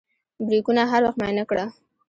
بریکونه 0.47 0.81
هر 0.91 1.01
وخت 1.05 1.17
معاینه 1.21 1.43
کړه. 1.49 1.65